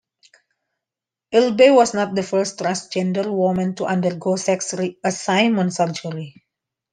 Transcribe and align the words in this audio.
Elbe 1.31 1.69
was 1.75 1.93
not 1.93 2.15
the 2.15 2.23
first 2.23 2.57
transgender 2.57 3.31
woman 3.31 3.75
to 3.75 3.85
undergo 3.85 4.35
sex 4.35 4.71
reassignment 4.73 5.73
surgery. 5.75 6.43